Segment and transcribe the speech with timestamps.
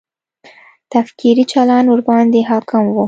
[0.93, 2.95] تکفیري چلند ورباندې حاکم و.